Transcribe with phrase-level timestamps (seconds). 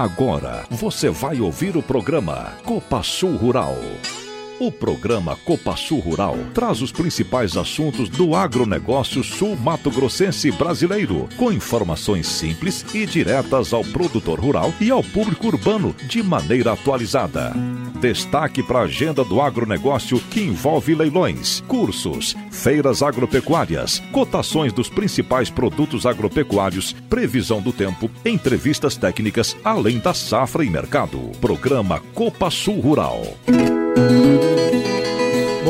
[0.00, 3.76] Agora você vai ouvir o programa Copa Sul Rural.
[4.60, 12.26] O programa Copa Sul Rural traz os principais assuntos do agronegócio sul-mato-grossense brasileiro, com informações
[12.26, 17.54] simples e diretas ao produtor rural e ao público urbano de maneira atualizada.
[18.02, 25.48] Destaque para a agenda do agronegócio que envolve leilões, cursos, feiras agropecuárias, cotações dos principais
[25.48, 31.18] produtos agropecuários, previsão do tempo, entrevistas técnicas, além da safra e mercado.
[31.40, 33.22] Programa Copa Sul Rural.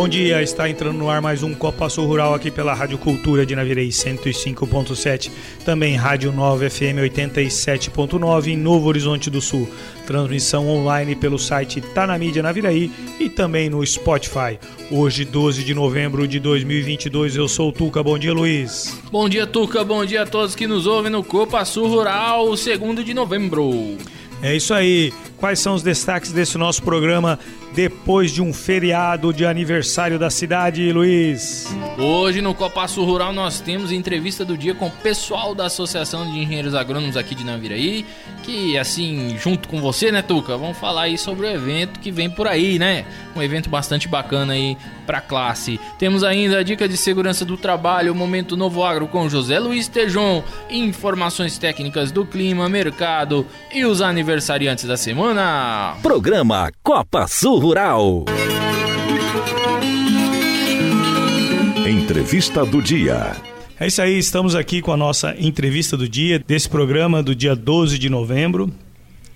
[0.00, 3.44] Bom dia, está entrando no ar mais um Copa Sul Rural aqui pela Rádio Cultura
[3.44, 5.30] de Navirei 105.7,
[5.62, 9.68] também Rádio 9 FM 87.9 em Novo Horizonte do Sul.
[10.06, 14.58] Transmissão online pelo site Tá na Mídia Naviraí e também no Spotify.
[14.90, 18.02] Hoje, 12 de novembro de 2022, eu sou o Tuca.
[18.02, 18.98] Bom dia, Luiz.
[19.12, 19.84] Bom dia, Tuca.
[19.84, 23.98] Bom dia a todos que nos ouvem no Copa Sul Rural, 2 de novembro.
[24.42, 25.12] É isso aí.
[25.41, 27.38] Quais são os destaques desse nosso programa
[27.74, 31.66] depois de um feriado de aniversário da cidade, Luiz?
[31.96, 36.38] Hoje no Copaço Rural nós temos entrevista do dia com o pessoal da Associação de
[36.38, 38.05] Engenheiros Agrônomos aqui de Naviraí,
[38.43, 42.29] que assim, junto com você, né, Tuca, vamos falar aí sobre o evento que vem
[42.29, 43.07] por aí, né?
[43.35, 45.80] Um evento bastante bacana aí pra classe.
[45.99, 49.88] Temos ainda a dica de segurança do trabalho, o Momento Novo Agro com José Luiz
[49.88, 55.29] Tejon, informações técnicas do clima, mercado e os aniversariantes da semana.
[56.02, 58.24] Programa Copa Sul Rural.
[61.88, 63.37] Entrevista do dia.
[63.78, 67.54] É isso aí, estamos aqui com a nossa entrevista do dia, desse programa do dia
[67.54, 68.72] 12 de novembro.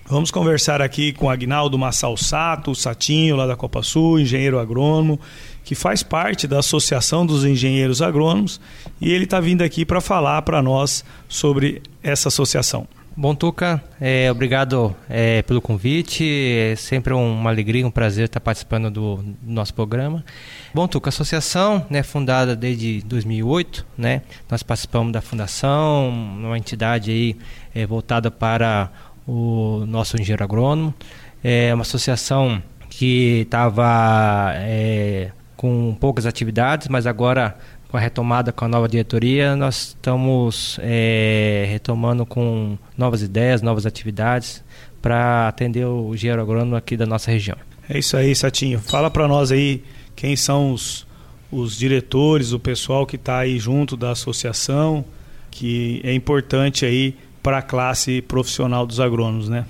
[0.06, 5.20] Vamos conversar aqui com Agnaldo Massal Sato, o Satinho, lá da Copa Sul, engenheiro agrônomo,
[5.64, 8.60] que faz parte da Associação dos Engenheiros Agrônomos,
[9.00, 12.88] e ele está vindo aqui para falar para nós sobre essa associação.
[13.16, 16.24] Bom, Tuca, é, obrigado é, pelo convite.
[16.72, 20.24] É sempre uma alegria, um prazer estar participando do, do nosso programa.
[20.74, 24.22] Bom, Tuca, a associação né, fundada desde 2008, né?
[24.50, 27.36] Nós participamos da fundação, uma entidade aí
[27.72, 28.90] é, voltada para
[29.24, 30.92] o nosso engenheiro agrônomo.
[31.42, 32.60] É uma associação
[32.90, 37.56] que estava é, com poucas atividades, mas agora
[37.94, 43.86] com a retomada com a nova diretoria, nós estamos é, retomando com novas ideias, novas
[43.86, 44.64] atividades
[45.00, 47.56] para atender o engenheiro agrônomo aqui da nossa região.
[47.88, 48.80] É isso aí, Satinho.
[48.80, 49.84] Fala para nós aí
[50.16, 51.06] quem são os,
[51.52, 55.04] os diretores, o pessoal que está aí junto da associação,
[55.48, 59.66] que é importante aí para a classe profissional dos agrônomos, né?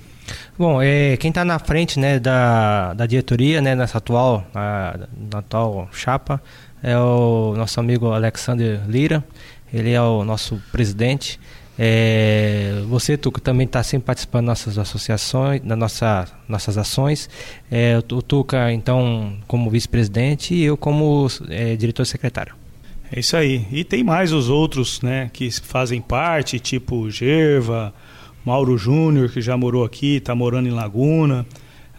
[0.58, 4.98] Bom, é, quem está na frente né, da, da diretoria, né, nessa atual, a,
[5.30, 6.40] na atual chapa,
[6.84, 9.24] é o nosso amigo Alexander Lira,
[9.72, 11.40] ele é o nosso presidente.
[11.78, 17.28] É, você, Tuca, também está sempre participando das nossas associações, das nossa, nossas ações.
[17.70, 22.54] É, o Tuca, então, como vice-presidente e eu como é, diretor-secretário.
[23.10, 23.66] É isso aí.
[23.72, 27.94] E tem mais os outros né, que fazem parte, tipo Gerva,
[28.44, 31.46] Mauro Júnior, que já morou aqui, está morando em Laguna.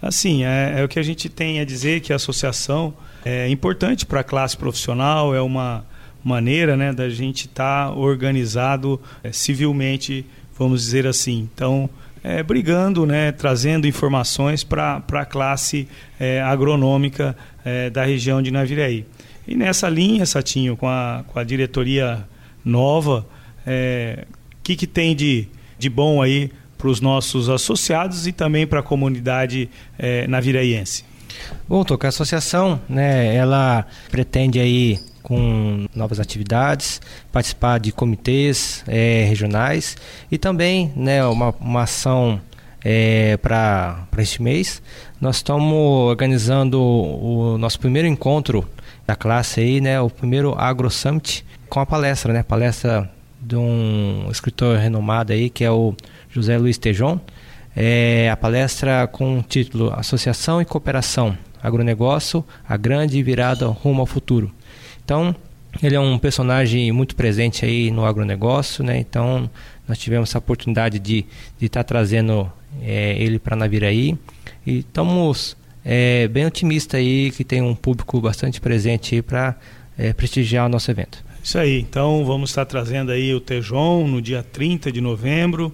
[0.06, 2.94] Assim, é, é, o que a gente tem a dizer que a associação
[3.26, 5.84] é importante para a classe profissional, é uma
[6.24, 10.24] maneira né, da gente estar tá organizado é, civilmente,
[10.56, 11.50] vamos dizer assim.
[11.52, 11.90] Então,
[12.24, 15.88] é, brigando, né, trazendo informações para a classe
[16.20, 19.08] é, agronômica é, da região de Naviraí.
[19.48, 22.28] E nessa linha, Satinho, com a, com a diretoria
[22.64, 23.26] nova, o
[23.66, 24.26] é,
[24.62, 25.48] que, que tem de,
[25.80, 31.04] de bom aí para os nossos associados e também para a comunidade é, naviraiense?
[31.68, 39.26] Bom, Toca, a associação, né, ela pretende aí com novas atividades, participar de comitês é,
[39.28, 39.98] regionais
[40.32, 42.40] e também né, uma, uma ação
[42.84, 44.84] é, para este mês.
[45.20, 48.70] Nós estamos organizando o, o, nosso primeiro encontro
[49.08, 53.10] da classe aí, né, o primeiro Agro Summit com a palestra, né, palestra
[53.42, 55.96] de um escritor renomado aí que é o
[56.36, 57.18] José Luiz Tejon.
[57.74, 64.06] É a palestra com o título Associação e Cooperação, Agronegócio, a grande virada rumo ao
[64.06, 64.54] futuro.
[65.04, 65.34] Então,
[65.82, 68.98] ele é um personagem muito presente aí no agronegócio, né?
[68.98, 69.50] Então,
[69.88, 71.26] nós tivemos essa oportunidade de
[71.62, 72.52] estar tá trazendo
[72.82, 74.18] é, ele para Naviraí
[74.66, 79.56] e estamos é, bem otimistas aí que tem um público bastante presente para
[79.98, 81.24] é, prestigiar o nosso evento.
[81.44, 85.72] Isso aí, então vamos estar trazendo aí o Tejon no dia 30 de novembro,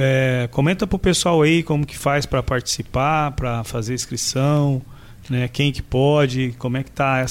[0.00, 4.82] é, comenta para o pessoal aí como que faz para participar, para fazer inscrição,
[5.30, 5.48] né?
[5.48, 6.54] Quem que pode?
[6.58, 7.24] Como é que está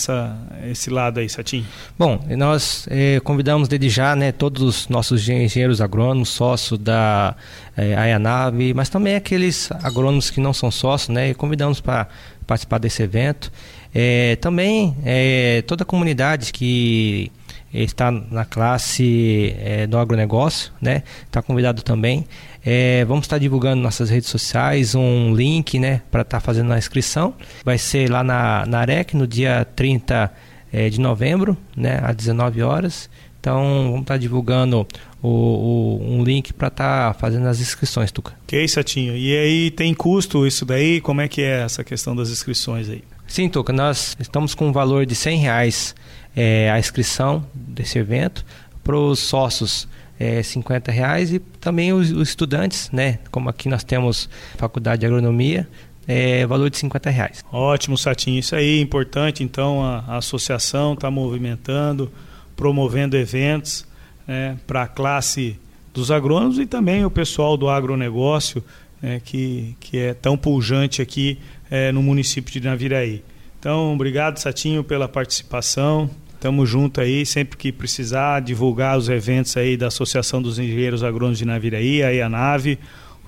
[0.72, 1.66] esse lado aí, Satim?
[1.98, 7.36] Bom, nós eh, convidamos desde já né, todos os nossos engenheiros agrônomos, sócios da
[7.76, 11.32] Ayanave, mas também aqueles agrônomos que não são sócios, né?
[11.32, 12.08] E convidamos para
[12.48, 13.52] participar desse evento.
[13.94, 17.32] Eh, também eh, toda a comunidade que
[17.74, 21.04] está na classe é, do agronegócio, né?
[21.26, 22.26] Está convidado também.
[22.66, 26.78] É, vamos estar divulgando nossas redes sociais, um link, né, para estar tá fazendo a
[26.78, 27.34] inscrição.
[27.64, 30.32] Vai ser lá na, na AREC no dia 30
[30.72, 33.10] é, de novembro, né, às 19 horas.
[33.40, 34.86] Então, vamos estar tá divulgando
[35.22, 38.34] o, o, um link para estar tá fazendo as inscrições, Tuca.
[38.52, 39.16] Isso, Satinho.
[39.16, 41.00] E aí, tem custo isso daí?
[41.00, 43.04] Como é que é essa questão das inscrições aí?
[43.26, 45.96] Sim, Tuca, nós estamos com um valor de 100 reais
[46.40, 48.46] é, a inscrição desse evento.
[48.82, 53.20] Para os sócios, é, 50 reais e também os, os, estudantes, né?
[53.30, 55.68] Como aqui nós temos faculdade de agronomia,
[56.08, 57.44] é, valor de 50 reais.
[57.52, 58.40] Ótimo, Satinho.
[58.40, 59.44] Isso aí é importante.
[59.44, 62.10] Então, a, a associação está movimentando,
[62.56, 63.86] promovendo eventos
[64.26, 65.60] né, para a classe
[65.94, 68.64] dos agrônomos e também o pessoal do agronegócio,
[69.02, 71.38] né, que, que é tão pujante aqui
[71.70, 73.24] é, no município de Naviraí.
[73.60, 76.10] Então, obrigado, Satinho, pela participação.
[76.40, 81.38] Tamo junto aí, sempre que precisar, divulgar os eventos aí da Associação dos Engenheiros Agrônomos
[81.38, 82.80] de Naviraí, aí a nave,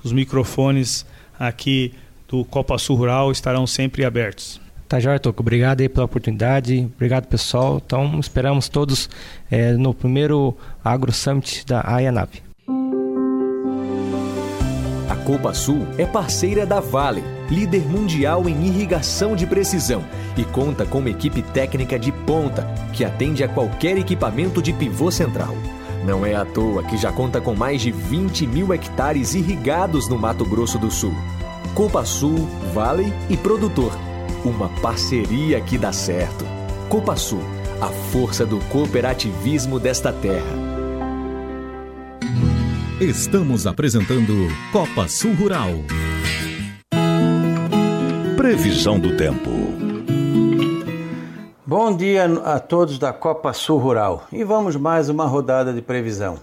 [0.02, 1.04] os microfones
[1.38, 1.92] aqui
[2.26, 4.60] do Copa Sul Rural estarão sempre abertos.
[4.88, 5.42] Tá, Jóia, Toco.
[5.42, 6.90] Obrigado aí pela oportunidade.
[6.94, 7.82] Obrigado, pessoal.
[7.84, 9.08] Então, esperamos todos
[9.50, 12.51] é, no primeiro Agro Summit da AIANAV.
[15.22, 20.04] A Copa Sul é parceira da Vale, líder mundial em irrigação de precisão,
[20.36, 25.12] e conta com uma equipe técnica de ponta que atende a qualquer equipamento de pivô
[25.12, 25.54] central.
[26.04, 30.18] Não é à toa que já conta com mais de 20 mil hectares irrigados no
[30.18, 31.14] Mato Grosso do Sul.
[31.72, 33.96] Copa Sul, Vale e Produtor.
[34.44, 36.44] Uma parceria que dá certo.
[36.88, 37.44] Copa Sul,
[37.80, 40.71] a força do cooperativismo desta terra.
[43.02, 45.70] Estamos apresentando Copa Sul Rural.
[48.36, 49.50] Previsão do tempo.
[51.66, 56.38] Bom dia a todos da Copa Sul Rural e vamos mais uma rodada de previsão.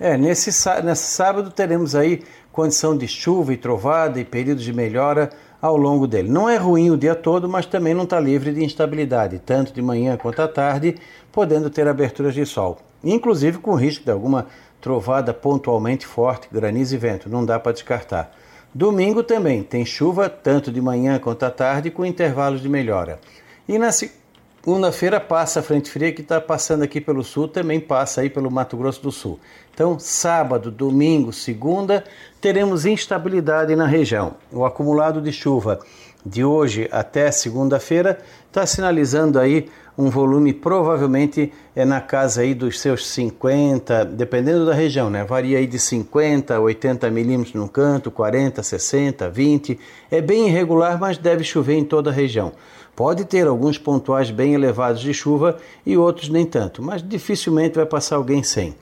[0.00, 0.50] É, nesse,
[0.82, 6.08] nesse sábado teremos aí condição de chuva e trovada e períodos de melhora ao longo
[6.08, 6.28] dele.
[6.28, 9.80] Não é ruim o dia todo, mas também não está livre de instabilidade, tanto de
[9.80, 10.96] manhã quanto à tarde,
[11.30, 14.48] podendo ter aberturas de sol, inclusive com risco de alguma
[14.82, 18.34] trovada pontualmente forte, granizo e vento, não dá para descartar.
[18.74, 23.20] Domingo também tem chuva, tanto de manhã quanto à tarde, com intervalos de melhora.
[23.68, 28.22] E na segunda-feira passa a frente fria que está passando aqui pelo sul, também passa
[28.22, 29.38] aí pelo Mato Grosso do Sul.
[29.72, 32.02] Então, sábado, domingo, segunda,
[32.40, 34.34] teremos instabilidade na região.
[34.50, 35.78] O acumulado de chuva
[36.26, 38.18] de hoje até segunda-feira
[38.48, 44.74] está sinalizando aí um volume provavelmente é na casa aí dos seus 50, dependendo da
[44.74, 45.24] região, né?
[45.24, 49.78] Varia aí de 50 a 80 milímetros no canto, 40, 60, 20.
[50.10, 52.52] É bem irregular, mas deve chover em toda a região.
[52.96, 57.86] Pode ter alguns pontuais bem elevados de chuva e outros nem tanto, mas dificilmente vai
[57.86, 58.74] passar alguém sem.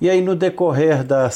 [0.00, 1.28] E aí, no decorrer da,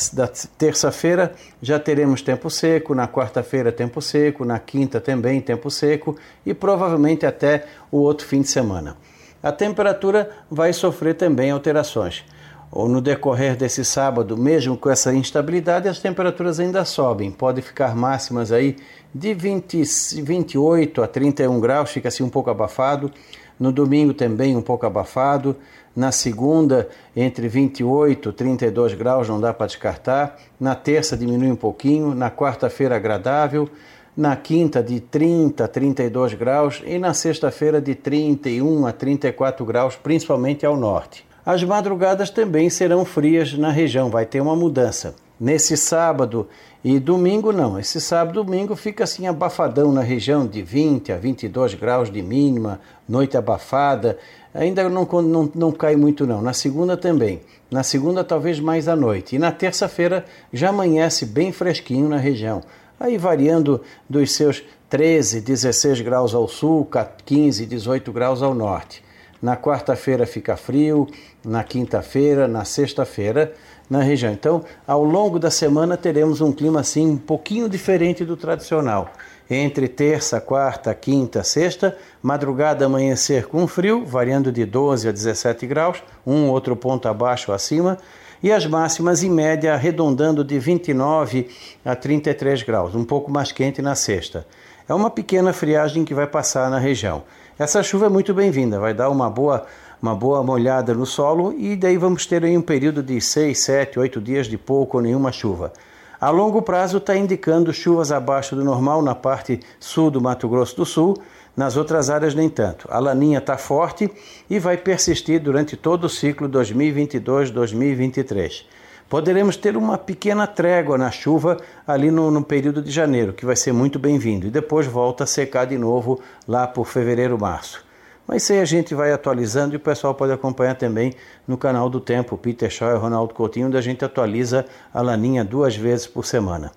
[0.56, 6.16] terça-feira, já teremos tempo seco, na quarta-feira, tempo seco, na quinta também tempo seco
[6.46, 8.96] e provavelmente até o outro fim de semana.
[9.43, 12.25] A temperatura vai sofrer também alterações.
[12.72, 17.30] Ou no decorrer desse sábado, mesmo com essa instabilidade, as temperaturas ainda sobem.
[17.30, 18.76] Pode ficar máximas aí
[19.14, 19.83] de 20,
[20.23, 23.12] 28 a 31 graus, fica assim um pouco abafado.
[23.61, 25.54] No domingo também um pouco abafado.
[25.94, 30.36] Na segunda, entre 28 e 32 graus, não dá para descartar.
[30.58, 32.14] Na terça, diminui um pouquinho.
[32.14, 33.68] Na quarta-feira, agradável.
[34.16, 36.82] Na quinta, de 30 a 32 graus.
[36.84, 41.24] E na sexta-feira, de 31 a 34 graus, principalmente ao norte.
[41.46, 45.14] As madrugadas também serão frias na região, vai ter uma mudança.
[45.38, 46.49] Nesse sábado
[46.83, 47.79] e domingo, não.
[47.79, 52.23] Esse sábado e domingo fica assim abafadão na região, de 20 a 22 graus de
[52.23, 54.19] mínima, noite abafada
[54.55, 56.41] ainda não, não, não cai muito não.
[56.41, 57.41] Na segunda também.
[57.71, 59.35] Na segunda talvez mais à noite.
[59.35, 62.62] E na terça-feira já amanhece bem fresquinho na região.
[62.99, 66.88] Aí variando dos seus 13, 16 graus ao sul,
[67.26, 69.03] 15, 18 graus ao norte.
[69.43, 71.07] Na quarta-feira fica frio,
[71.45, 73.53] na quinta-feira, na sexta-feira
[73.88, 74.33] na região.
[74.33, 79.11] Então, ao longo da semana teremos um clima assim um pouquinho diferente do tradicional
[79.49, 86.03] entre terça, quarta, quinta, sexta, madrugada amanhecer com frio, variando de 12 a 17 graus,
[86.26, 87.99] um outro ponto abaixo ou acima,
[88.43, 91.49] e as máximas em média arredondando de 29
[91.85, 94.47] a 33 graus, um pouco mais quente na sexta.
[94.88, 97.23] É uma pequena friagem que vai passar na região.
[97.59, 99.64] Essa chuva é muito bem-vinda, vai dar uma boa,
[100.04, 103.99] uma boa molhada no solo e daí vamos ter aí um período de 6, 7,
[103.99, 105.73] 8 dias de pouco ou nenhuma chuva.
[106.20, 110.76] A longo prazo está indicando chuvas abaixo do normal na parte sul do Mato Grosso
[110.76, 111.16] do Sul,
[111.56, 112.87] nas outras áreas nem tanto.
[112.90, 114.11] A laninha está forte
[114.50, 118.66] e vai persistir durante todo o ciclo 2022-2023.
[119.08, 121.56] Poderemos ter uma pequena trégua na chuva
[121.87, 125.26] ali no, no período de janeiro, que vai ser muito bem-vindo, e depois volta a
[125.26, 127.82] secar de novo lá por fevereiro, março.
[128.26, 131.12] Mas isso aí a gente vai atualizando e o pessoal pode acompanhar também
[131.47, 135.45] no canal do Tempo, Peter Shaw e Ronaldo Coutinho, onde a gente atualiza a laninha
[135.45, 136.73] duas vezes por semana.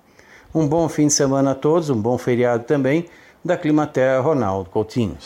[0.54, 3.06] Um bom fim de semana a todos, um bom feriado também,
[3.44, 5.16] da Climaterra Ronaldo Coutinho.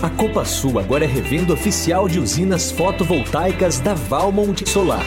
[0.00, 5.04] A Copa Sul agora é revenda oficial de usinas fotovoltaicas da Valmont Solar.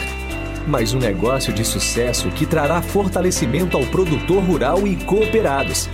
[0.66, 5.88] Mais um negócio de sucesso que trará fortalecimento ao produtor rural e cooperados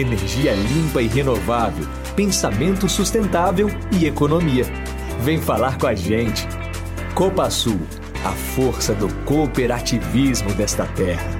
[0.00, 4.64] energia limpa e renovável, pensamento sustentável e economia.
[5.20, 6.46] Vem falar com a gente.
[7.14, 7.80] Copa Sul,
[8.24, 11.30] a força do cooperativismo desta terra.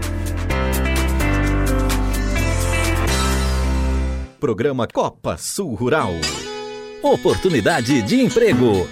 [4.38, 6.12] Programa Copa Sul Rural.
[7.02, 8.86] Oportunidade de emprego.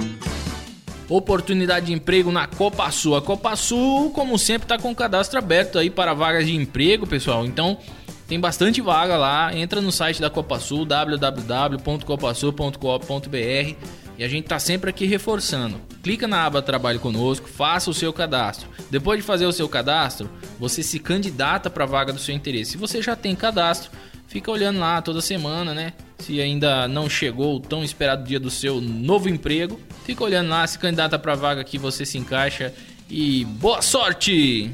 [1.09, 3.15] Oportunidade de emprego na Copa Sul.
[3.15, 7.07] A Copa Sul, como sempre, está com o cadastro aberto aí para vagas de emprego,
[7.07, 7.45] pessoal.
[7.45, 7.79] Então,
[8.27, 9.57] tem bastante vaga lá.
[9.57, 13.77] Entra no site da Copa Sul, www.copasul.coop.br
[14.17, 15.81] e a gente tá sempre aqui reforçando.
[16.03, 18.69] Clica na aba Trabalhe Conosco, faça o seu cadastro.
[18.91, 22.73] Depois de fazer o seu cadastro, você se candidata para a vaga do seu interesse.
[22.73, 23.91] Se você já tem cadastro,
[24.29, 25.93] fica olhando lá toda semana, né?
[26.19, 30.67] Se ainda não chegou o tão esperado dia do seu novo emprego, fica olhando lá,
[30.67, 32.73] se candidata para a vaga que você se encaixa
[33.11, 34.73] e boa sorte!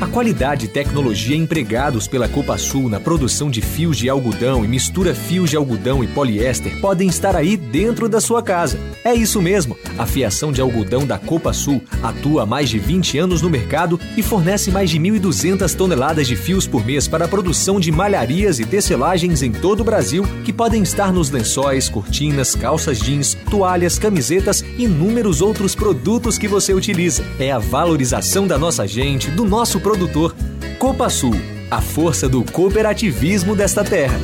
[0.00, 4.68] A qualidade e tecnologia empregados pela Copa Sul na produção de fios de algodão e
[4.68, 8.78] mistura fios de algodão e poliéster podem estar aí dentro da sua casa.
[9.04, 9.76] É isso mesmo.
[9.96, 14.00] A fiação de algodão da Copa Sul atua há mais de 20 anos no mercado
[14.16, 18.58] e fornece mais de 1.200 toneladas de fios por mês para a produção de malharias
[18.58, 23.98] e tecelagens em todo o Brasil, que podem estar nos lençóis, cortinas, calças jeans, toalhas,
[23.98, 27.24] camisetas e inúmeros outros produtos que você utiliza.
[27.38, 30.34] É a valorização da nossa gente, do nosso produtor.
[30.78, 31.34] Copa Sul,
[31.70, 34.18] a força do cooperativismo desta terra.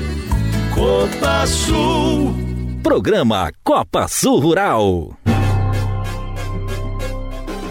[0.75, 2.35] Copa Sul.
[2.83, 5.15] Programa Copa Sul Rural.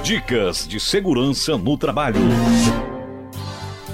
[0.03, 2.19] Dicas de segurança no trabalho.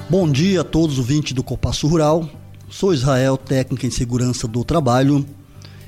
[0.09, 2.29] Bom dia a todos os ouvintes do Copa Sul Rural.
[2.69, 5.25] Sou Israel, técnica em segurança do trabalho.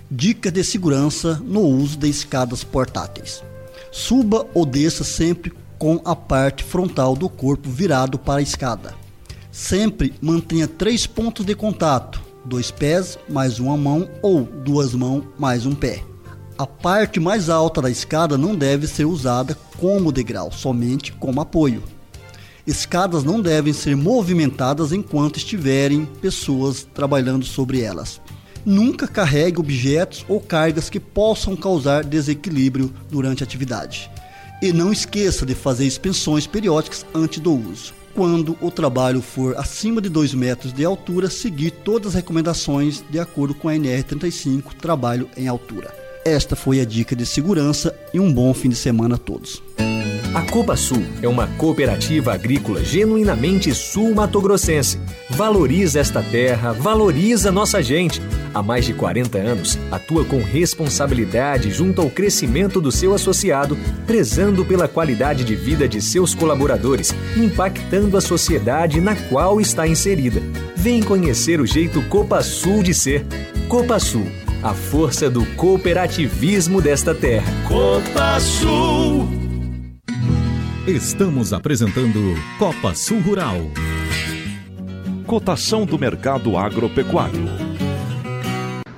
[0.10, 3.44] Dicas de segurança no uso de escadas portáteis.
[3.92, 8.94] Suba ou desça sempre com a parte frontal do corpo virado para a escada.
[9.52, 15.66] Sempre mantenha três pontos de contato: dois pés mais uma mão ou duas mãos mais
[15.66, 16.04] um pé.
[16.58, 21.84] A parte mais alta da escada não deve ser usada como degrau, somente como apoio.
[22.66, 28.20] Escadas não devem ser movimentadas enquanto estiverem pessoas trabalhando sobre elas.
[28.66, 34.12] Nunca carregue objetos ou cargas que possam causar desequilíbrio durante a atividade.
[34.62, 37.94] E não esqueça de fazer expensões periódicas antes do uso.
[38.16, 43.20] Quando o trabalho for acima de 2 metros de altura, seguir todas as recomendações de
[43.20, 45.94] acordo com a NR35 Trabalho em Altura.
[46.26, 49.62] Esta foi a dica de segurança e um bom fim de semana a todos.
[50.38, 55.00] A Copa Sul é uma cooperativa agrícola genuinamente sul-matogrossense.
[55.32, 58.22] Valoriza esta terra, valoriza nossa gente.
[58.54, 63.76] Há mais de 40 anos, atua com responsabilidade junto ao crescimento do seu associado,
[64.06, 70.40] prezando pela qualidade de vida de seus colaboradores, impactando a sociedade na qual está inserida.
[70.76, 73.26] Vem conhecer o jeito Copa Sul de ser.
[73.68, 74.28] Copa Sul,
[74.62, 77.52] a força do cooperativismo desta terra.
[77.68, 79.47] Copa Sul.
[80.88, 83.58] Estamos apresentando Copa Sul Rural.
[85.26, 87.42] Cotação do mercado agropecuário.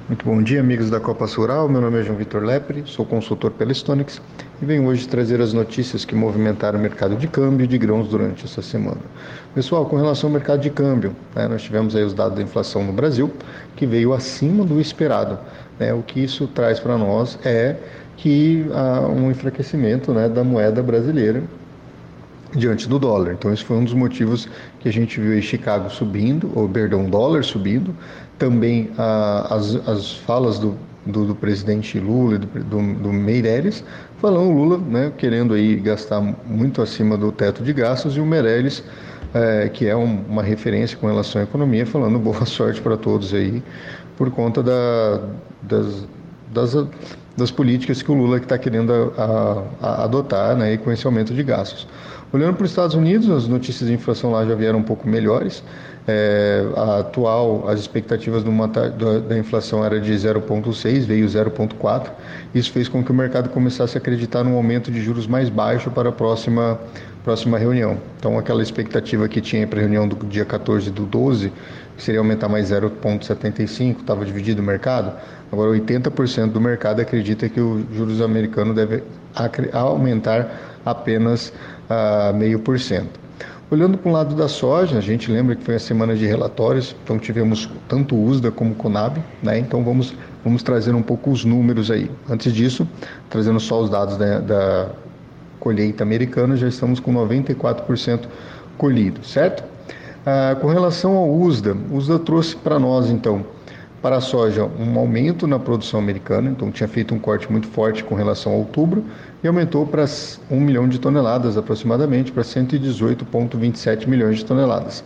[0.08, 1.68] Muito bom dia, amigos da Copa Sul Rural.
[1.68, 4.22] Meu nome é João Vitor Lepre, sou consultor pela Stonix
[4.62, 8.46] e venho hoje trazer as notícias que movimentaram o mercado de câmbio de grãos durante
[8.46, 9.02] essa semana.
[9.56, 12.84] Pessoal, com relação ao mercado de câmbio, né, nós tivemos aí os dados da inflação
[12.84, 13.34] no Brasil,
[13.76, 15.40] que veio acima do esperado.
[15.80, 17.78] Né, o que isso traz para nós é
[18.16, 21.42] que há um enfraquecimento né, da moeda brasileira
[22.56, 23.34] diante do dólar.
[23.34, 24.48] Então, esse foi um dos motivos
[24.80, 27.96] que a gente viu Chicago subindo, ou perdão, dólar subindo.
[28.38, 30.76] Também ah, as, as falas do,
[31.06, 33.84] do, do, presidente Lula e do, do, do Meireles,
[34.20, 38.26] falando o Lula né, querendo aí gastar muito acima do teto de gastos e o
[38.26, 38.84] Meirelles
[39.34, 43.34] é, que é um, uma referência com relação à economia, falando boa sorte para todos
[43.34, 43.62] aí,
[44.18, 45.22] por conta da,
[45.62, 46.08] das,
[46.52, 46.88] das,
[47.40, 51.44] das, políticas que o Lula está querendo a, a, adotar né, com esse aumento de
[51.44, 51.88] gastos.
[52.32, 55.64] Olhando para os Estados Unidos, as notícias de inflação lá já vieram um pouco melhores.
[56.08, 62.12] É, a atual, as expectativas da, da inflação era de 0,6, veio 0,4.
[62.54, 65.90] Isso fez com que o mercado começasse a acreditar num aumento de juros mais baixo
[65.90, 66.80] para a próxima,
[67.24, 67.98] próxima reunião.
[68.18, 72.20] Então, aquela expectativa que tinha para a reunião do dia 14 do 12, que seria
[72.20, 75.14] aumentar mais 0,75, estava dividido o mercado.
[75.52, 79.04] Agora, 80% do mercado acredita que o juros americano deve
[79.74, 81.54] aumentar apenas
[81.90, 83.20] uh, meio por cento.
[83.72, 86.96] Olhando para o lado da soja, a gente lembra que foi a semana de relatórios,
[87.04, 89.60] então tivemos tanto USDA como CONAB, né?
[89.60, 92.10] então vamos, vamos trazer um pouco os números aí.
[92.28, 92.88] Antes disso,
[93.30, 94.90] trazendo só os dados da, da
[95.60, 98.22] colheita americana, já estamos com 94%
[98.76, 99.64] colhido, certo?
[100.32, 103.44] Ah, com relação ao USDA, o USDA trouxe para nós, então,
[104.00, 108.04] para a soja, um aumento na produção americana, então tinha feito um corte muito forte
[108.04, 109.04] com relação a outubro
[109.44, 110.06] e aumentou para
[110.52, 115.04] 1 milhão de toneladas aproximadamente, para 118,27 milhões de toneladas.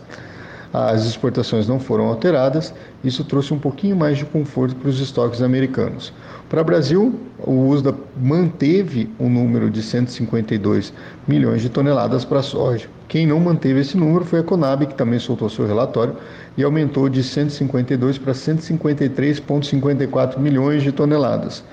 [0.74, 5.40] As exportações não foram alteradas, isso trouxe um pouquinho mais de conforto para os estoques
[5.40, 6.12] americanos.
[6.48, 10.92] Para o Brasil, o USDA manteve o um número de 152
[11.26, 12.86] milhões de toneladas para a soja.
[13.08, 16.16] Quem não manteve esse número foi a Conab, que também soltou seu relatório
[16.56, 21.64] e aumentou de 152 para 153,54 milhões de toneladas.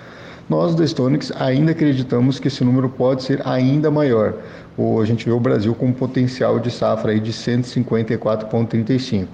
[0.50, 4.34] Nós da Stonix ainda acreditamos que esse número pode ser ainda maior.
[4.78, 9.28] Ou a gente vê o Brasil com um potencial de safra aí de 154,35.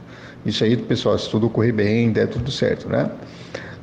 [0.45, 3.09] Isso aí, pessoal, se tudo correr bem, der tudo certo, né?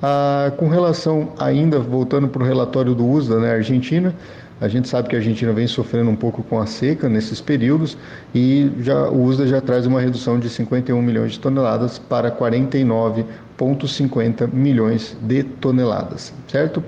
[0.06, 4.14] Ah, com relação, ainda voltando para o relatório do USDA, né, Argentina,
[4.60, 7.96] a gente sabe que a Argentina vem sofrendo um pouco com a seca nesses períodos
[8.34, 14.52] e já, o USDA já traz uma redução de 51 milhões de toneladas para 49,50
[14.52, 16.84] milhões de toneladas, certo?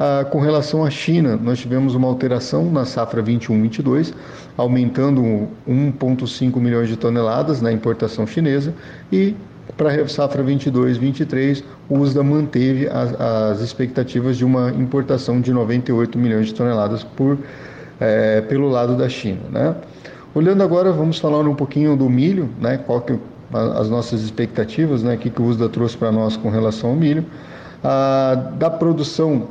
[0.00, 4.14] Ah, com relação à China, nós tivemos uma alteração na safra 21-22,
[4.56, 8.72] aumentando 1,5 milhões de toneladas na importação chinesa
[9.12, 9.36] e
[9.76, 16.18] para a safra 22-23, o USDA manteve as, as, expectativas de uma importação de 98
[16.18, 17.38] milhões de toneladas por,
[18.00, 19.40] é, pelo lado da China.
[19.50, 19.74] Né?
[20.34, 22.78] Olhando agora, vamos falar um pouquinho do milho, né?
[22.78, 23.18] qual que
[23.52, 25.14] as nossas expectativas, né?
[25.14, 27.24] o que, que o USDA trouxe para nós com relação ao milho.
[28.58, 29.48] Da produção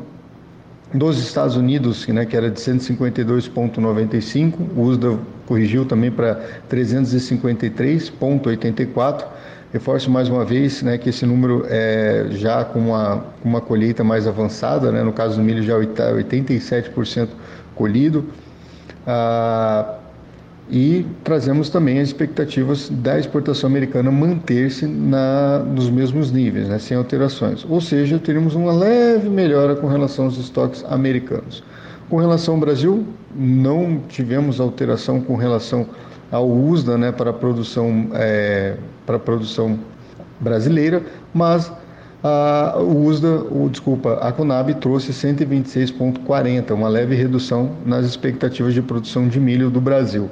[0.94, 9.26] dos Estados Unidos, né, que era de 152,95, o USDA corrigiu também para 353,84.
[9.74, 14.28] Reforço mais uma vez né, que esse número é já com uma, uma colheita mais
[14.28, 17.30] avançada, né, no caso do milho já 87%
[17.74, 18.24] colhido.
[19.08, 19.96] Ah,
[20.70, 27.66] e trazemos também as expectativas da exportação americana manter-se nos mesmos níveis, né, sem alterações.
[27.68, 31.64] Ou seja, teríamos uma leve melhora com relação aos estoques americanos.
[32.14, 35.88] Com relação ao Brasil, não tivemos alteração com relação
[36.32, 39.80] ao USDA né, para, a produção, é, para produção
[40.40, 41.02] brasileira,
[41.34, 41.72] mas
[42.24, 49.28] a, USDA, o, desculpa, a Conab trouxe 126,40, uma leve redução nas expectativas de produção
[49.28, 50.30] de milho do Brasil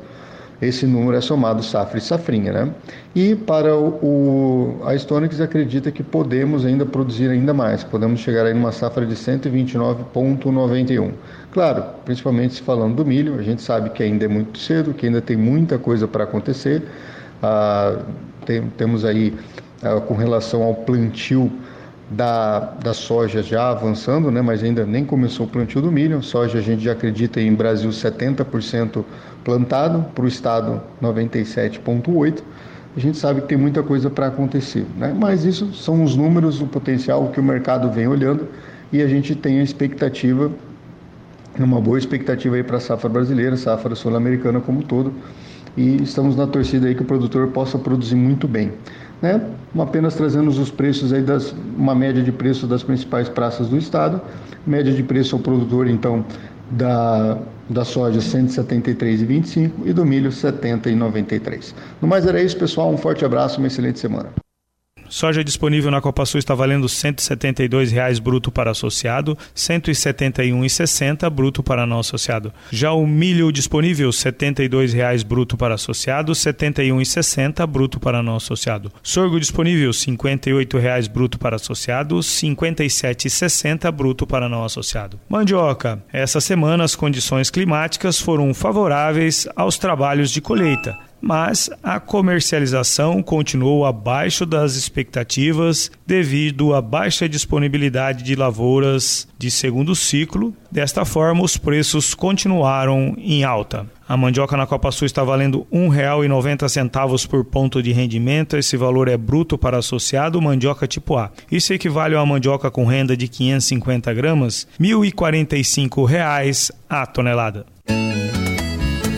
[0.61, 2.71] esse número é somado safra e safrinha, né?
[3.15, 8.45] E para o, o, a Stonix acredita que podemos ainda produzir ainda mais, podemos chegar
[8.45, 11.11] aí numa safra de 129,91.
[11.51, 15.07] Claro, principalmente se falando do milho, a gente sabe que ainda é muito cedo, que
[15.07, 16.83] ainda tem muita coisa para acontecer.
[17.41, 17.97] Ah,
[18.45, 19.33] tem, temos aí
[19.81, 21.51] ah, com relação ao plantio
[22.11, 26.21] da, da soja já avançando, né, mas ainda nem começou o plantio do milho.
[26.21, 29.03] Soja a gente já acredita em Brasil 70%
[29.43, 32.41] plantado, para o estado 97,8%.
[32.95, 35.15] A gente sabe que tem muita coisa para acontecer, né?
[35.17, 38.49] mas isso são os números, o potencial que o mercado vem olhando
[38.91, 40.51] e a gente tem a expectativa,
[41.57, 45.13] uma boa expectativa aí para a safra brasileira, safra sul-americana como todo,
[45.77, 48.71] e estamos na torcida aí que o produtor possa produzir muito bem
[49.21, 49.39] né?
[49.77, 54.19] apenas trazendo os preços aí das uma média de preço das principais praças do estado,
[54.65, 56.25] média de preço ao produtor então
[56.71, 57.37] da
[57.69, 61.73] da soja 173,25 e do milho 70,93.
[62.01, 64.29] No mais era isso, pessoal, um forte abraço, uma excelente semana.
[65.11, 71.61] Soja disponível na Copa Sul está valendo R$ 172,00 bruto para associado, R$ 171,60 bruto
[71.61, 72.53] para não associado.
[72.71, 78.89] Já o milho disponível R$ 72,00 bruto para associado, R$ 71,60 bruto para não associado.
[79.03, 85.19] Sorgo disponível R$ 58,00 bruto para associado, R$ 57,60 bruto para não associado.
[85.27, 86.01] Mandioca.
[86.13, 93.85] Essa semana as condições climáticas foram favoráveis aos trabalhos de colheita mas a comercialização continuou
[93.85, 100.53] abaixo das expectativas devido à baixa disponibilidade de lavouras de segundo ciclo.
[100.71, 103.85] Desta forma, os preços continuaram em alta.
[104.07, 108.57] A mandioca na Copa Sul está valendo R$ 1,90 por ponto de rendimento.
[108.57, 111.31] Esse valor é bruto para associado mandioca tipo A.
[111.49, 117.65] Isso equivale a uma mandioca com renda de 550 gramas, R$ 1.045 a tonelada.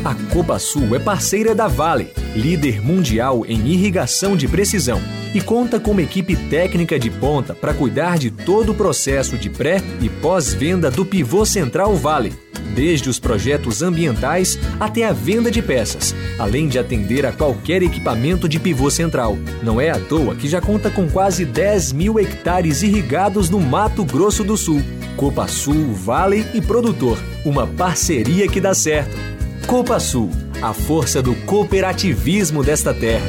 [0.05, 5.01] A Copa Sul é parceira da Vale, líder mundial em irrigação de precisão,
[5.33, 9.49] e conta com uma equipe técnica de ponta para cuidar de todo o processo de
[9.49, 12.33] pré e pós-venda do pivô central Vale,
[12.75, 18.49] desde os projetos ambientais até a venda de peças, além de atender a qualquer equipamento
[18.49, 19.37] de pivô central.
[19.61, 24.03] Não é à toa que já conta com quase 10 mil hectares irrigados no Mato
[24.03, 24.81] Grosso do Sul.
[25.15, 29.32] Copa Sul, Vale e Produtor, uma parceria que dá certo.
[29.67, 30.29] Copa Sul,
[30.61, 33.25] a força do cooperativismo desta terra.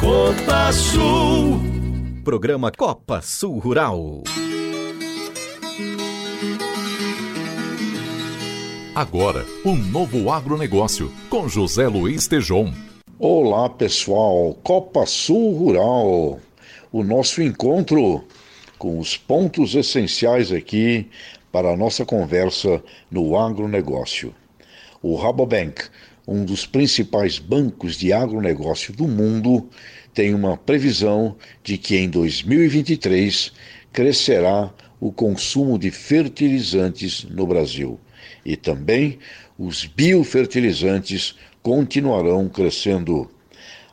[0.00, 1.60] Copa Sul.
[2.24, 4.22] Programa Copa Sul Rural.
[8.94, 12.72] Agora, um novo agronegócio com José Luiz Tejon.
[13.18, 16.40] Olá pessoal, Copa Sul Rural,
[16.90, 18.24] o nosso encontro
[18.78, 21.08] com os pontos essenciais aqui
[21.52, 24.34] para a nossa conversa no agronegócio.
[25.02, 25.82] O Rabobank,
[26.28, 29.68] um dos principais bancos de agronegócio do mundo,
[30.14, 31.34] tem uma previsão
[31.64, 33.52] de que em 2023
[33.92, 37.98] crescerá o consumo de fertilizantes no Brasil
[38.44, 39.18] e também
[39.58, 43.28] os biofertilizantes continuarão crescendo.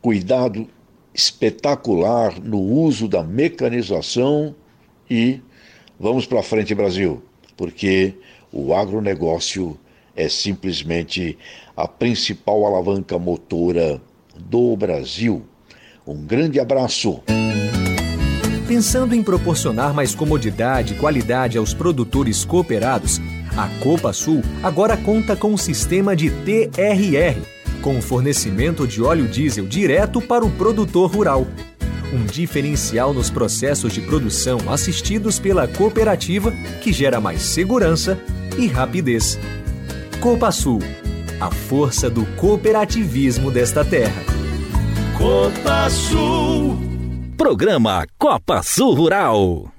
[0.00, 0.68] cuidado
[1.14, 4.54] espetacular no uso da mecanização
[5.08, 5.40] e
[5.98, 7.22] vamos para frente, Brasil,
[7.56, 8.14] porque
[8.52, 9.78] o agronegócio
[10.16, 11.38] é simplesmente
[11.76, 14.00] a principal alavanca motora
[14.36, 15.44] do Brasil.
[16.06, 17.22] Um grande abraço.
[18.66, 23.20] Pensando em proporcionar mais comodidade e qualidade aos produtores cooperados,
[23.56, 27.53] a Copa Sul agora conta com um sistema de TRR
[27.84, 31.46] com fornecimento de óleo diesel direto para o produtor rural.
[32.14, 36.50] Um diferencial nos processos de produção assistidos pela cooperativa
[36.82, 38.18] que gera mais segurança
[38.56, 39.38] e rapidez.
[40.18, 40.78] Copa Sul,
[41.38, 44.22] a força do cooperativismo desta terra.
[45.18, 46.78] Copa Sul.
[47.36, 49.73] Programa Copa Sul Rural.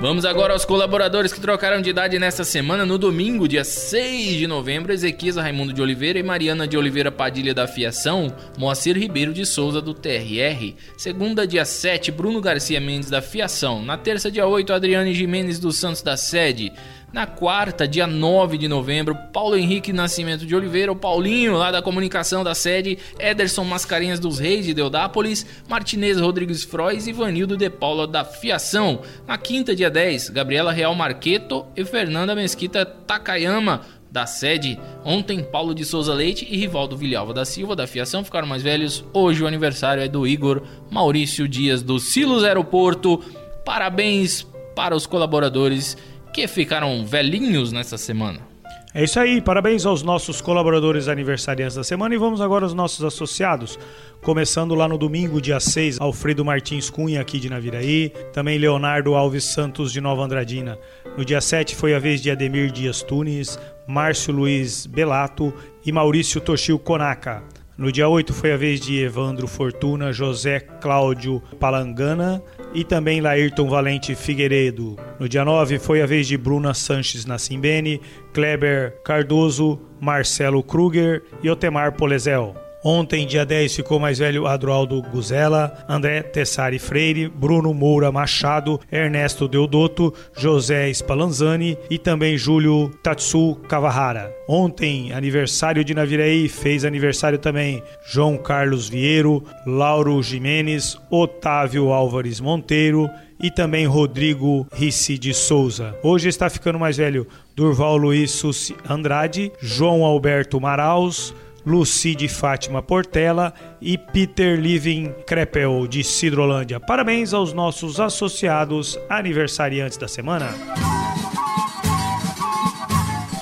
[0.00, 2.86] Vamos agora aos colaboradores que trocaram de idade nesta semana.
[2.86, 7.52] No domingo, dia 6 de novembro, Ezequias Raimundo de Oliveira e Mariana de Oliveira Padilha
[7.52, 10.72] da Fiação, Moacir Ribeiro de Souza do TRR.
[10.96, 13.84] Segunda, dia 7, Bruno Garcia Mendes da Fiação.
[13.84, 16.72] Na terça, dia 8, Adriane Jimenez dos Santos da Sede.
[17.12, 21.82] Na quarta, dia 9 de novembro, Paulo Henrique Nascimento de Oliveira, o Paulinho, lá da
[21.82, 27.68] comunicação da sede, Ederson Mascarenhas dos Reis de Deodápolis, Martinez Rodrigues Frois e Vanildo de
[27.68, 29.00] Paula da Fiação.
[29.26, 34.78] Na quinta, dia 10, Gabriela Real Marqueto e Fernanda Mesquita Takayama, da sede.
[35.04, 39.04] Ontem, Paulo de Souza Leite e Rivaldo Vilhalva da Silva, da Fiação, ficaram mais velhos.
[39.12, 43.18] Hoje o aniversário é do Igor Maurício Dias, do Silos Aeroporto.
[43.64, 45.96] Parabéns para os colaboradores
[46.32, 48.50] que ficaram velhinhos nessa semana?
[48.92, 53.04] É isso aí, parabéns aos nossos colaboradores aniversariantes da semana e vamos agora aos nossos
[53.04, 53.78] associados.
[54.20, 58.12] Começando lá no domingo, dia 6, Alfredo Martins Cunha, aqui de Naviraí.
[58.32, 60.76] Também Leonardo Alves Santos, de Nova Andradina.
[61.16, 65.54] No dia 7 foi a vez de Ademir Dias Tunes, Márcio Luiz Belato
[65.86, 67.44] e Maurício Toshio Konaka.
[67.78, 73.68] No dia 8 foi a vez de Evandro Fortuna, José Cláudio Palangana e também Laírton
[73.68, 74.96] Valente Figueiredo.
[75.18, 78.00] No dia 9 foi a vez de Bruna Sanches Nassimbene,
[78.32, 82.54] Kleber Cardoso, Marcelo Kruger e Otemar Polezel.
[82.82, 89.46] Ontem, dia 10, ficou mais velho Adroaldo Guzela, André Tessari Freire, Bruno Moura Machado, Ernesto
[89.46, 94.34] Deodoto, José Spallanzani e também Júlio Tatsu Kawahara.
[94.48, 103.10] Ontem, aniversário de Navirei, fez aniversário também João Carlos Vieiro, Lauro Jimenez, Otávio Álvares Monteiro
[103.42, 105.94] e também Rodrigo Rissi de Souza.
[106.02, 113.52] Hoje está ficando mais velho Durval Luiz Sussi Andrade, João Alberto Maraus, Lucide Fátima Portela
[113.80, 116.80] e Peter Living Crepel, de Cidrolândia.
[116.80, 120.48] Parabéns aos nossos associados aniversariantes da semana.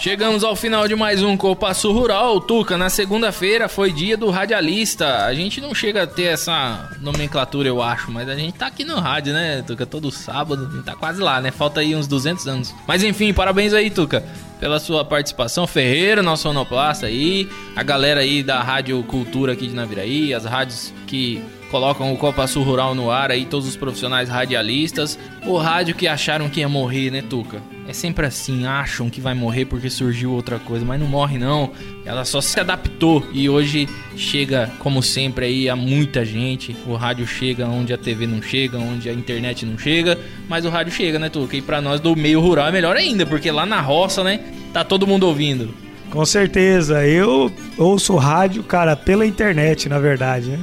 [0.08, 2.40] Chegamos ao final de mais um Copaço Rural.
[2.40, 5.26] Tuca, na segunda-feira foi dia do radialista.
[5.26, 8.84] A gente não chega a ter essa nomenclatura, eu acho, mas a gente tá aqui
[8.84, 9.84] no rádio, né, Tuca?
[9.84, 11.50] Todo sábado, tá quase lá, né?
[11.50, 12.74] Falta aí uns 200 anos.
[12.86, 14.24] Mas enfim, parabéns aí, Tuca,
[14.58, 15.66] pela sua participação.
[15.66, 20.90] Ferreira, nosso sonoplasta aí, a galera aí da Rádio Cultura aqui de Naviraí, as rádios
[21.06, 25.18] que colocam o Copa Sul Rural no ar aí, todos os profissionais radialistas.
[25.46, 27.60] O rádio que acharam que ia morrer, né, Tuca?
[27.86, 31.70] É sempre assim, acham que vai morrer porque surgiu outra coisa, mas não morre não.
[32.04, 36.76] Ela só se adaptou e hoje chega, como sempre, aí a muita gente.
[36.86, 40.68] O rádio chega onde a TV não chega, onde a internet não chega, mas o
[40.68, 41.56] rádio chega, né, Tuca?
[41.56, 44.40] E pra nós do meio rural é melhor ainda, porque lá na roça, né,
[44.72, 45.74] tá todo mundo ouvindo.
[46.10, 50.58] Com certeza, eu ouço rádio, cara, pela internet, na verdade, né?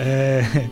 [0.00, 0.68] É,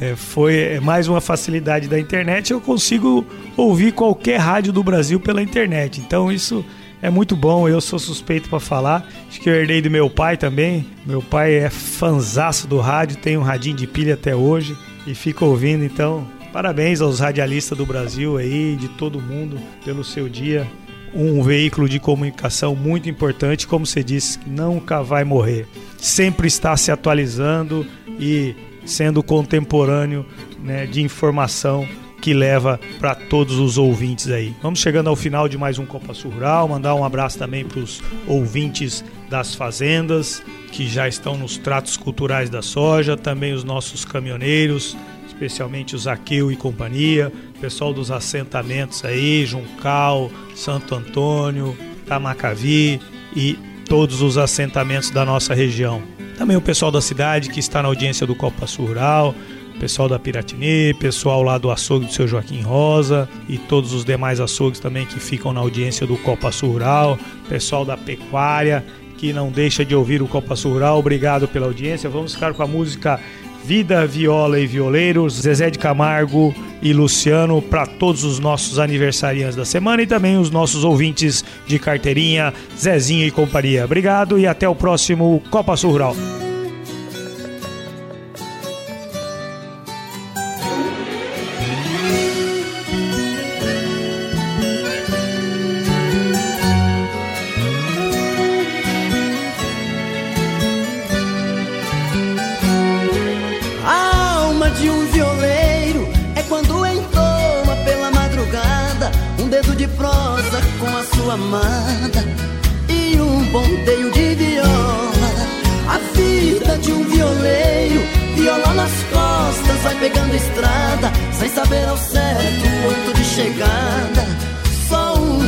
[0.00, 2.52] é, foi mais uma facilidade da internet.
[2.52, 3.24] Eu consigo
[3.56, 6.00] ouvir qualquer rádio do Brasil pela internet.
[6.00, 6.64] Então isso
[7.00, 7.68] é muito bom.
[7.68, 9.06] Eu sou suspeito para falar.
[9.28, 10.86] Acho que eu herdei do meu pai também.
[11.06, 15.44] Meu pai é fanzaço do rádio, tem um radinho de pilha até hoje e fica
[15.44, 15.84] ouvindo.
[15.84, 20.66] Então, parabéns aos radialistas do Brasil aí, de todo mundo, pelo seu dia.
[21.14, 25.66] Um veículo de comunicação muito importante, como você disse, nunca vai morrer.
[25.98, 27.86] Sempre está se atualizando
[28.18, 30.26] e sendo contemporâneo
[30.62, 31.86] né, de informação
[32.22, 34.54] que leva para todos os ouvintes aí.
[34.62, 37.80] Vamos chegando ao final de mais um Copa Sul Rural, mandar um abraço também para
[37.80, 40.40] os ouvintes das fazendas
[40.70, 46.52] que já estão nos tratos culturais da soja, também os nossos caminhoneiros, especialmente o Zaqueu
[46.52, 53.00] e companhia, pessoal dos assentamentos aí, Juncal, Santo Antônio, Tamacavi
[53.34, 56.00] e todos os assentamentos da nossa região.
[56.42, 59.32] Também o pessoal da cidade que está na audiência do Copa Sul Rural,
[59.78, 64.40] pessoal da Piratini, pessoal lá do açougue do seu Joaquim Rosa e todos os demais
[64.40, 67.16] açougues também que ficam na audiência do Copa Sul Rural,
[67.48, 68.84] pessoal da pecuária
[69.18, 70.98] que não deixa de ouvir o Copa Sul Rural.
[70.98, 72.10] Obrigado pela audiência.
[72.10, 73.20] Vamos ficar com a música
[73.64, 79.64] Vida, Viola e Violeiros, Zezé de Camargo e Luciano para todos os nossos aniversariantes da
[79.64, 83.84] semana e também os nossos ouvintes de carteirinha, Zezinho e companhia.
[83.84, 86.16] Obrigado e até o próximo Copa Sul Rural.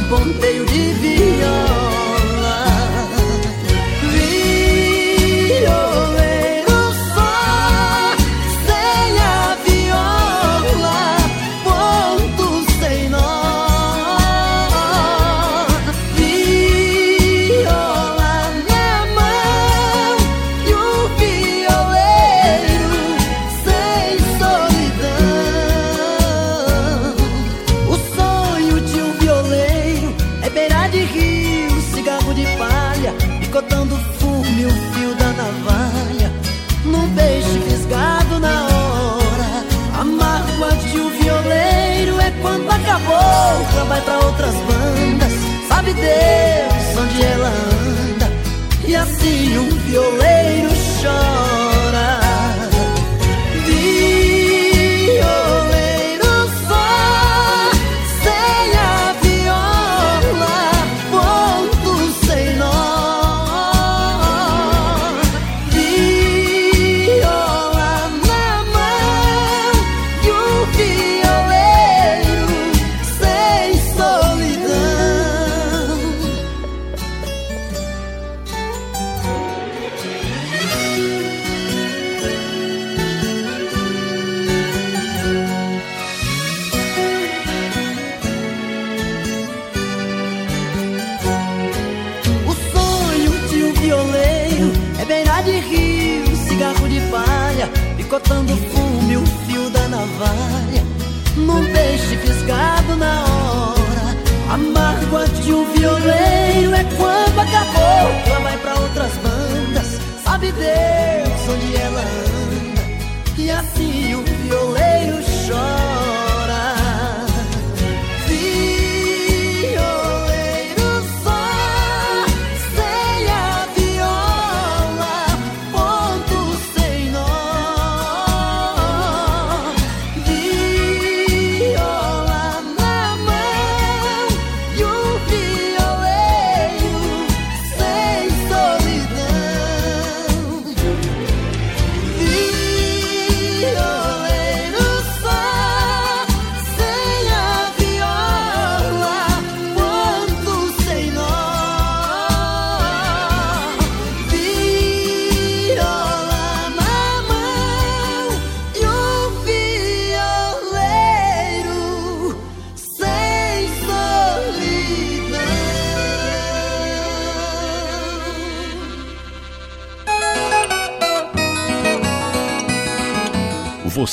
[0.08, 1.13] Ponteio de viola.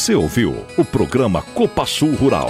[0.02, 2.50] Você ouviu o programa Copa Sul Rural.